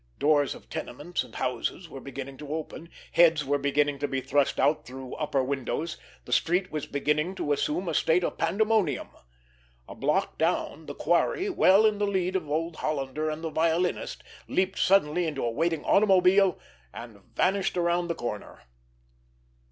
Doors 0.17 0.55
of 0.55 0.67
tenements 0.67 1.23
and 1.23 1.35
houses 1.35 1.87
were 1.87 1.99
beginning 2.01 2.37
to 2.37 2.51
open; 2.55 2.89
heads 3.11 3.45
were 3.45 3.59
beginning 3.59 3.99
to 3.99 4.07
be 4.07 4.19
thrust 4.19 4.59
out 4.59 4.83
through 4.83 5.13
upper 5.13 5.43
windows; 5.43 5.95
the 6.25 6.33
street 6.33 6.71
was 6.71 6.87
beginning 6.87 7.35
to 7.35 7.51
assume 7.53 7.87
a 7.87 7.93
state 7.93 8.23
of 8.23 8.39
pandemonium. 8.39 9.09
A 9.87 9.93
block 9.93 10.39
down, 10.39 10.87
the 10.87 10.95
quarry, 10.95 11.51
well 11.51 11.85
in 11.85 11.99
the 11.99 12.07
lead 12.07 12.35
of 12.35 12.45
the 12.45 12.51
old 12.51 12.77
Hollander 12.77 13.29
and 13.29 13.43
the 13.43 13.51
violinist, 13.51 14.23
leaped 14.47 14.79
suddenly 14.79 15.27
into 15.27 15.45
a 15.45 15.51
waiting 15.51 15.85
automobile, 15.85 16.57
and 16.91 17.21
vanished 17.37 17.77
around 17.77 18.07
the 18.07 18.15
corner. 18.15 18.61